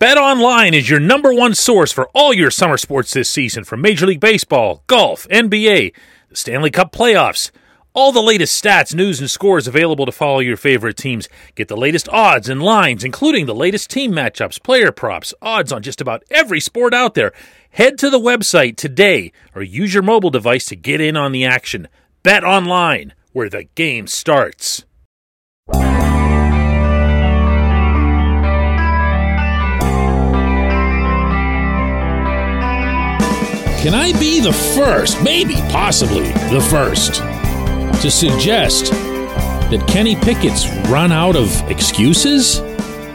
[0.00, 3.82] Bet Online is your number one source for all your summer sports this season from
[3.82, 5.92] Major League Baseball, golf, NBA,
[6.30, 7.50] the Stanley Cup playoffs.
[7.92, 11.28] All the latest stats, news, and scores available to follow your favorite teams.
[11.54, 15.82] Get the latest odds and lines, including the latest team matchups, player props, odds on
[15.82, 17.34] just about every sport out there.
[17.68, 21.44] Head to the website today or use your mobile device to get in on the
[21.44, 21.88] action.
[22.22, 24.86] Bet Online, where the game starts.
[33.80, 37.14] Can I be the first, maybe, possibly the first,
[38.02, 42.58] to suggest that Kenny Pickett's run out of excuses?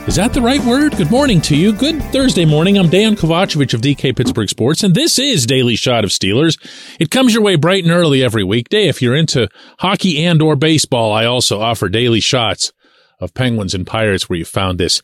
[0.08, 0.98] Is that the right word?
[0.98, 1.72] Good morning to you.
[1.72, 2.80] Good Thursday morning.
[2.80, 6.58] I'm Dejan Kovacevic of DK Pittsburgh Sports, and this is Daily Shot of Steelers.
[7.00, 8.88] It comes your way bright and early every weekday.
[8.88, 12.74] If you're into hockey and or baseball, I also offer daily shots
[13.20, 15.04] of Penguins and Pirates where you found this.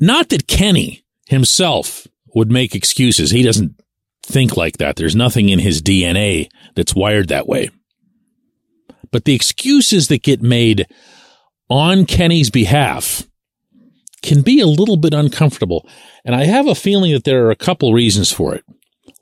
[0.00, 3.30] Not that Kenny himself would make excuses.
[3.30, 3.80] He doesn't
[4.26, 4.96] think like that.
[4.96, 7.70] There's nothing in his DNA that's wired that way.
[9.10, 10.86] But the excuses that get made
[11.70, 13.26] on Kenny's behalf
[14.22, 15.88] can be a little bit uncomfortable.
[16.24, 18.64] And I have a feeling that there are a couple reasons for it.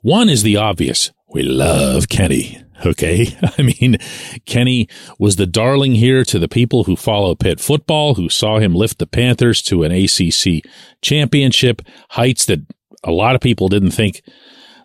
[0.01, 1.11] One is the obvious.
[1.29, 2.61] We love Kenny.
[2.85, 3.37] Okay.
[3.57, 3.97] I mean,
[4.45, 4.87] Kenny
[5.19, 8.97] was the darling here to the people who follow Pitt football, who saw him lift
[8.99, 10.63] the Panthers to an ACC
[11.01, 12.61] championship, heights that
[13.03, 14.23] a lot of people didn't think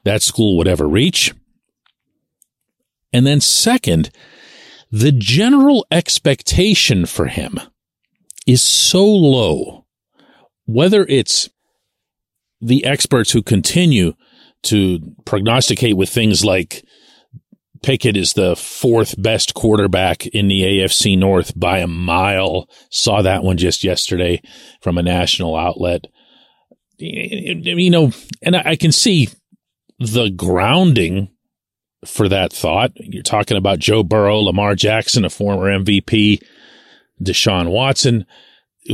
[0.05, 1.35] that school would ever reach.
[3.13, 4.11] And then second,
[4.91, 7.59] the general expectation for him
[8.47, 9.87] is so low,
[10.67, 11.49] whether it's
[12.61, 14.15] the experts who continue
[14.63, 16.85] to prognosticate with things like
[17.83, 22.69] Pickett is the fourth best quarterback in the AFC North by a mile.
[22.91, 24.43] Saw that one just yesterday
[24.83, 26.05] from a national outlet.
[26.99, 28.13] You know,
[28.43, 29.29] and I can see
[30.01, 31.29] the grounding
[32.05, 32.93] for that thought.
[32.97, 36.43] You're talking about Joe Burrow, Lamar Jackson, a former MVP,
[37.23, 38.27] Deshaun Watson,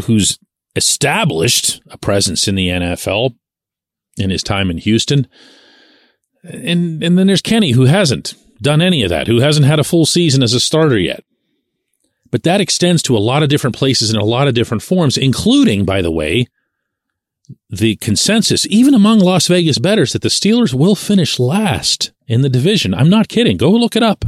[0.05, 0.39] who's
[0.75, 3.35] established a presence in the NFL
[4.19, 5.27] in his time in Houston.
[6.43, 9.85] And and then there's Kenny who hasn't done any of that, who hasn't had a
[9.85, 11.25] full season as a starter yet.
[12.31, 15.17] But that extends to a lot of different places in a lot of different forms,
[15.17, 16.49] including, by the way,
[17.71, 22.49] the consensus, even among Las Vegas bettors, that the Steelers will finish last in the
[22.49, 22.95] division.
[22.95, 23.57] I'm not kidding.
[23.57, 24.25] Go look it up.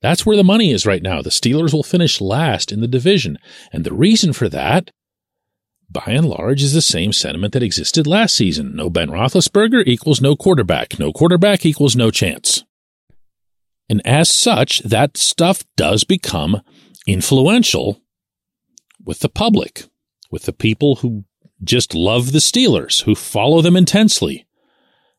[0.00, 1.22] That's where the money is right now.
[1.22, 3.38] The Steelers will finish last in the division.
[3.72, 4.90] And the reason for that,
[5.90, 8.76] by and large, is the same sentiment that existed last season.
[8.76, 10.98] No Ben Roethlisberger equals no quarterback.
[10.98, 12.64] No quarterback equals no chance.
[13.88, 16.60] And as such, that stuff does become
[17.06, 18.00] influential
[19.02, 19.84] with the public,
[20.30, 21.24] with the people who
[21.62, 24.46] just love the Steelers, who follow them intensely.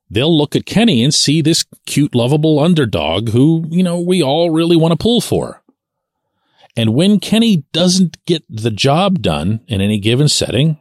[0.09, 4.49] They'll look at Kenny and see this cute, lovable underdog who, you know, we all
[4.49, 5.61] really want to pull for.
[6.75, 10.79] And when Kenny doesn't get the job done in any given setting,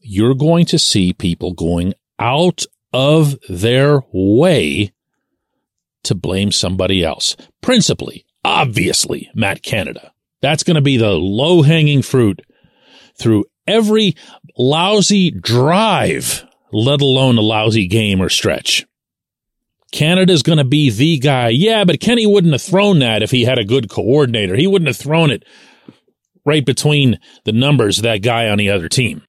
[0.00, 4.92] you're going to see people going out of their way
[6.04, 7.36] to blame somebody else.
[7.60, 10.12] Principally, obviously, Matt Canada.
[10.40, 12.42] That's going to be the low hanging fruit
[13.16, 14.16] through every
[14.56, 18.86] lousy drive, let alone a lousy game or stretch.
[19.92, 21.48] Canada's going to be the guy.
[21.48, 24.56] Yeah, but Kenny wouldn't have thrown that if he had a good coordinator.
[24.56, 25.44] He wouldn't have thrown it
[26.44, 29.22] right between the numbers of that guy on the other team.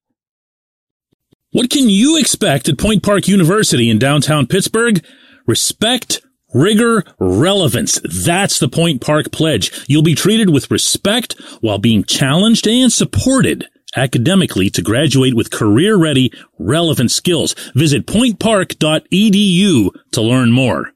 [1.51, 5.05] What can you expect at Point Park University in downtown Pittsburgh?
[5.45, 6.22] Respect,
[6.53, 8.00] rigor, relevance.
[8.03, 9.85] That's the Point Park pledge.
[9.88, 15.95] You'll be treated with respect while being challenged and supported academically to graduate with career
[15.97, 17.55] ready, relevant skills.
[17.75, 20.91] Visit pointpark.edu to learn more.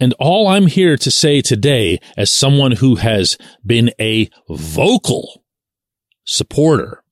[0.00, 5.44] And all I'm here to say today, as someone who has been a vocal
[6.24, 7.02] supporter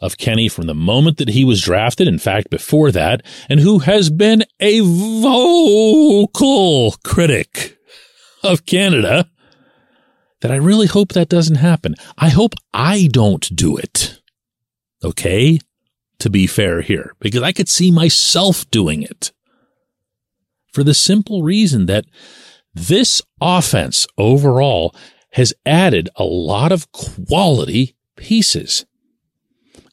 [0.00, 3.78] of Kenny from the moment that he was drafted, in fact, before that, and who
[3.80, 6.16] has been a vocal
[7.04, 7.78] critic
[8.42, 9.30] of Canada,
[10.42, 11.94] that I really hope that doesn't happen.
[12.18, 14.20] I hope I don't do it.
[15.02, 15.58] Okay?
[16.18, 19.32] To be fair here, because I could see myself doing it.
[20.72, 22.04] For the simple reason that
[22.74, 24.94] this offense overall
[25.32, 28.84] has added a lot of quality pieces.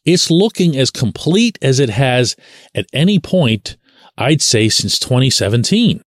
[0.06, 2.36] It's looking as complete as it has
[2.74, 3.78] at any point,
[4.18, 6.02] I'd say, since 2017.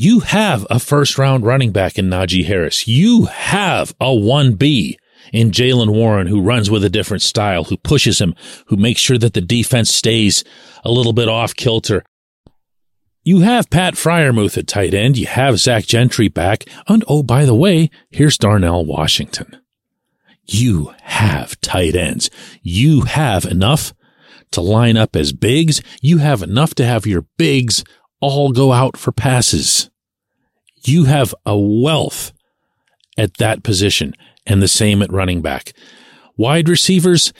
[0.00, 2.86] You have a first round running back in Najee Harris.
[2.86, 4.94] You have a 1B
[5.32, 8.36] in Jaylen Warren, who runs with a different style, who pushes him,
[8.68, 10.44] who makes sure that the defense stays
[10.84, 12.04] a little bit off kilter.
[13.24, 15.18] You have Pat Freiermuth at tight end.
[15.18, 16.64] You have Zach Gentry back.
[16.86, 19.60] And oh, by the way, here's Darnell Washington.
[20.46, 22.30] You have tight ends.
[22.62, 23.92] You have enough
[24.52, 25.82] to line up as bigs.
[26.00, 27.82] You have enough to have your bigs
[28.20, 29.90] all go out for passes.
[30.84, 32.32] You have a wealth
[33.16, 34.14] at that position
[34.46, 35.72] and the same at running back.
[36.36, 37.32] Wide receivers,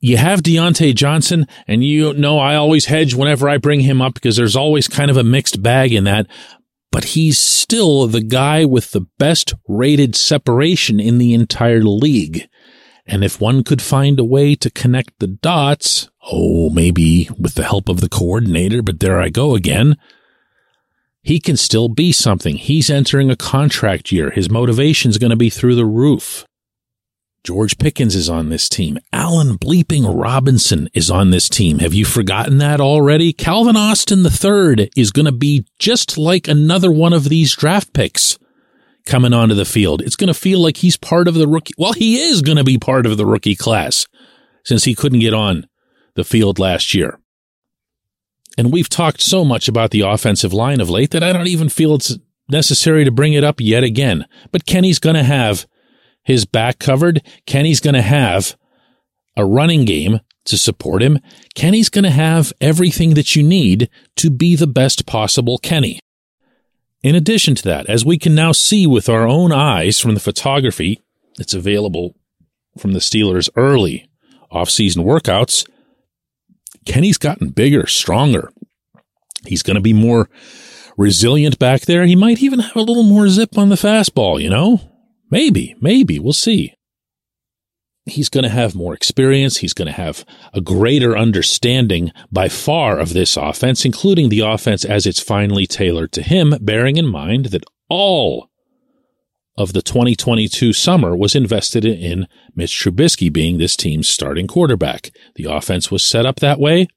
[0.00, 4.14] you have Diontae Johnson, and you know I always hedge whenever I bring him up
[4.14, 6.26] because there's always kind of a mixed bag in that.
[6.92, 12.46] But he's still the guy with the best rated separation in the entire league.
[13.06, 17.64] And if one could find a way to connect the dots, oh, maybe with the
[17.64, 19.96] help of the coordinator, but there I go again,
[21.22, 22.56] he can still be something.
[22.56, 24.30] He's entering a contract year.
[24.30, 26.44] His motivation's going to be through the roof.
[27.44, 28.98] George Pickens is on this team.
[29.12, 31.78] Allen Bleeping Robinson is on this team.
[31.78, 33.32] Have you forgotten that already?
[33.32, 38.36] Calvin Austin III is going to be just like another one of these draft picks
[39.06, 40.02] coming onto the field.
[40.02, 41.74] It's going to feel like he's part of the rookie.
[41.78, 44.06] Well, he is going to be part of the rookie class
[44.64, 45.66] since he couldn't get on
[46.14, 47.18] the field last year.
[48.58, 51.68] And we've talked so much about the offensive line of late that I don't even
[51.68, 52.18] feel it's
[52.48, 54.26] necessary to bring it up yet again.
[54.50, 55.66] But Kenny's going to have
[56.22, 57.22] his back covered.
[57.46, 58.56] Kenny's going to have
[59.36, 61.18] a running game to support him.
[61.54, 66.00] Kenny's going to have everything that you need to be the best possible Kenny.
[67.02, 70.20] In addition to that, as we can now see with our own eyes from the
[70.20, 71.02] photography
[71.36, 72.16] that's available
[72.78, 74.08] from the Steelers' early
[74.52, 75.68] offseason workouts,
[76.84, 78.50] Kenny's gotten bigger, stronger.
[79.44, 80.28] He's going to be more
[80.96, 82.06] resilient back there.
[82.06, 84.80] He might even have a little more zip on the fastball, you know?
[85.30, 86.18] Maybe, maybe.
[86.18, 86.74] We'll see.
[88.08, 89.58] He's going to have more experience.
[89.58, 90.24] He's going to have
[90.54, 96.12] a greater understanding by far of this offense, including the offense as it's finally tailored
[96.12, 98.48] to him, bearing in mind that all
[99.58, 105.10] of the 2022 summer was invested in Mitch Trubisky being this team's starting quarterback.
[105.34, 106.88] The offense was set up that way.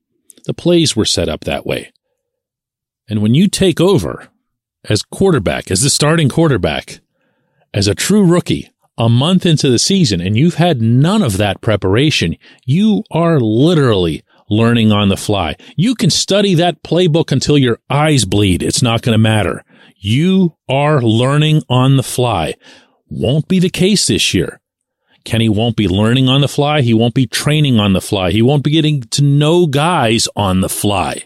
[0.46, 1.92] The plays were set up that way.
[3.08, 4.28] And when you take over
[4.86, 7.00] as quarterback, as the starting quarterback,
[7.74, 11.62] as a true rookie, a month into the season, and you've had none of that
[11.62, 12.36] preparation,
[12.66, 15.56] you are literally learning on the fly.
[15.75, 18.62] You can study that playbook until your eyes bleed.
[18.62, 19.63] It's not going to matter.
[19.98, 22.56] You are learning on the fly.
[23.10, 24.60] Won't be the case this year.
[25.24, 26.81] Kenny won't be learning on the fly.
[26.81, 28.31] He won't be training on the fly.
[28.31, 31.25] He won't be getting to know guys on the fly.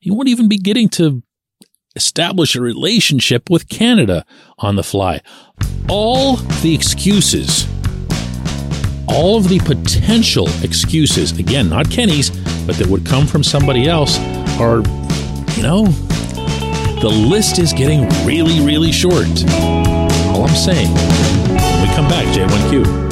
[0.00, 1.22] He won't even be getting to
[1.94, 4.24] establish a relationship with Canada
[4.58, 5.20] on the fly.
[5.88, 7.66] All the excuses,
[9.08, 12.30] all of the potential excuses, again, not Kenny's,
[12.66, 14.18] but that would come from somebody else,
[14.60, 14.78] are,
[15.56, 15.86] you know,
[17.00, 19.26] the list is getting really, really short.
[20.32, 23.11] All I'm saying, when we come back, J1Q.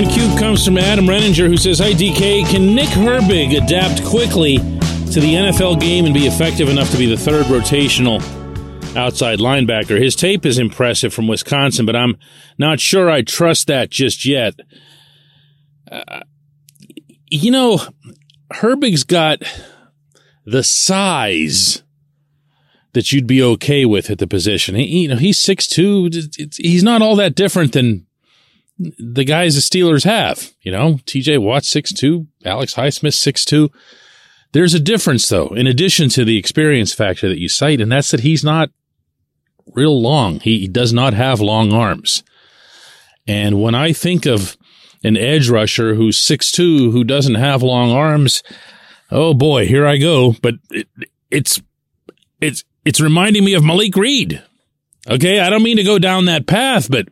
[0.00, 2.48] J1Q comes from Adam Renninger, who says, Hi, DK.
[2.48, 7.04] Can Nick Herbig adapt quickly to the NFL game and be effective enough to be
[7.04, 8.18] the third rotational
[8.96, 10.02] outside linebacker?
[10.02, 12.16] His tape is impressive from Wisconsin, but I'm
[12.56, 14.54] not sure I trust that just yet.
[15.90, 16.20] Uh,
[17.28, 17.78] you know,
[18.54, 19.42] Herbig's got
[20.46, 21.82] the size
[22.94, 24.76] that you'd be okay with at the position.
[24.76, 26.56] He, you know, he's 6'2".
[26.56, 28.06] He's not all that different than
[28.98, 30.52] the guys the Steelers have.
[30.62, 33.70] You know, TJ Watt six two, Alex Highsmith six two.
[34.52, 38.10] There's a difference though, in addition to the experience factor that you cite, and that's
[38.10, 38.70] that he's not
[39.74, 40.40] real long.
[40.40, 42.24] He, does not have long arms.
[43.26, 44.56] And when I think of
[45.04, 48.42] an edge rusher who's six two who doesn't have long arms,
[49.10, 50.34] oh boy, here I go.
[50.42, 50.88] But it,
[51.30, 51.60] it's
[52.40, 54.42] it's it's reminding me of Malik Reed.
[55.08, 57.08] Okay, I don't mean to go down that path, but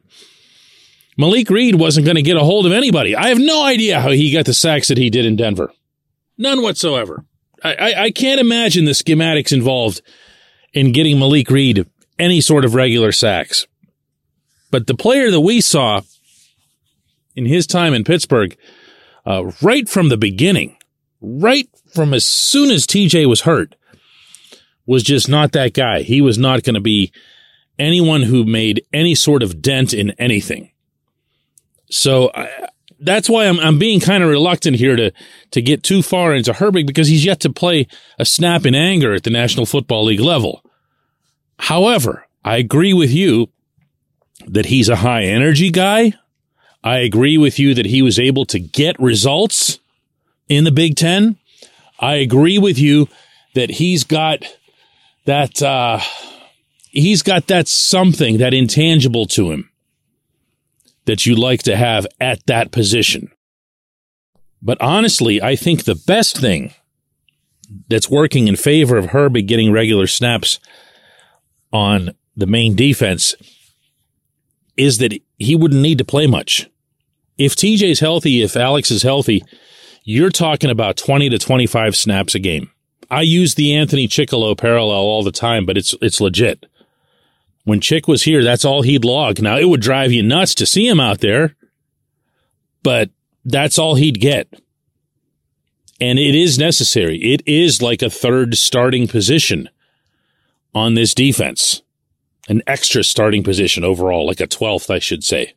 [1.18, 3.16] Malik Reed wasn't going to get a hold of anybody.
[3.16, 5.72] I have no idea how he got the sacks that he did in Denver.
[6.38, 7.24] None whatsoever.
[7.62, 10.00] I, I, I can't imagine the schematics involved
[10.72, 11.86] in getting Malik Reed
[12.20, 13.66] any sort of regular sacks.
[14.70, 16.02] But the player that we saw
[17.34, 18.56] in his time in Pittsburgh,
[19.26, 20.76] uh, right from the beginning,
[21.20, 23.74] right from as soon as TJ was hurt,
[24.86, 26.02] was just not that guy.
[26.02, 27.12] He was not going to be
[27.76, 30.70] anyone who made any sort of dent in anything.
[31.90, 32.68] So I,
[33.00, 35.12] that's why I'm, I'm being kind of reluctant here to,
[35.52, 37.86] to get too far into Herbig because he's yet to play
[38.18, 40.62] a snap in anger at the National Football League level.
[41.58, 43.48] However, I agree with you
[44.46, 46.14] that he's a high energy guy.
[46.82, 49.78] I agree with you that he was able to get results
[50.48, 51.36] in the Big Ten.
[51.98, 53.08] I agree with you
[53.54, 54.44] that he's got
[55.24, 56.00] that, uh,
[56.90, 59.70] he's got that something, that intangible to him
[61.08, 63.32] that you like to have at that position.
[64.60, 66.74] But honestly, I think the best thing
[67.88, 70.60] that's working in favor of Herbig getting regular snaps
[71.72, 73.34] on the main defense
[74.76, 76.68] is that he wouldn't need to play much.
[77.38, 79.42] If TJ's healthy, if Alex is healthy,
[80.04, 82.70] you're talking about 20 to 25 snaps a game.
[83.10, 86.66] I use the Anthony Chickillo parallel all the time, but it's it's legit.
[87.68, 89.42] When Chick was here, that's all he'd log.
[89.42, 91.54] Now it would drive you nuts to see him out there,
[92.82, 93.10] but
[93.44, 94.48] that's all he'd get.
[96.00, 97.18] And it is necessary.
[97.18, 99.68] It is like a third starting position
[100.74, 101.82] on this defense
[102.48, 105.52] an extra starting position overall, like a 12th, I should say.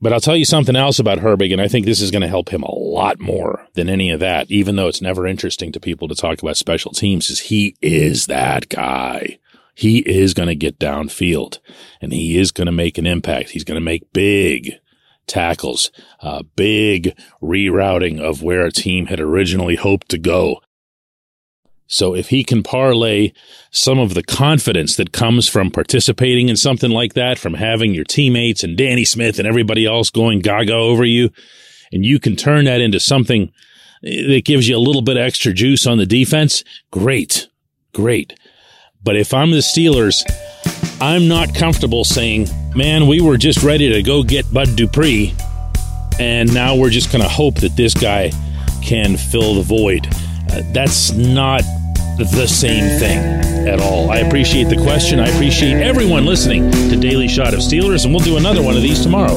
[0.00, 2.26] But I'll tell you something else about Herbig, and I think this is going to
[2.26, 5.78] help him a lot more than any of that, even though it's never interesting to
[5.78, 9.38] people to talk about special teams, is he is that guy.
[9.80, 11.58] He is going to get downfield
[12.02, 13.48] and he is going to make an impact.
[13.48, 14.74] He's going to make big
[15.26, 20.60] tackles, uh, big rerouting of where a team had originally hoped to go.
[21.86, 23.32] So if he can parlay
[23.70, 28.04] some of the confidence that comes from participating in something like that, from having your
[28.04, 31.30] teammates and Danny Smith and everybody else going gaga over you,
[31.90, 33.50] and you can turn that into something
[34.02, 37.48] that gives you a little bit extra juice on the defense, great,
[37.94, 38.34] great.
[39.02, 40.22] But if I'm the Steelers,
[41.00, 45.34] I'm not comfortable saying, man, we were just ready to go get Bud Dupree,
[46.18, 48.30] and now we're just going to hope that this guy
[48.82, 50.06] can fill the void.
[50.50, 51.62] Uh, that's not
[52.18, 53.18] the same thing
[53.66, 54.10] at all.
[54.10, 55.18] I appreciate the question.
[55.18, 58.82] I appreciate everyone listening to Daily Shot of Steelers, and we'll do another one of
[58.82, 59.36] these tomorrow.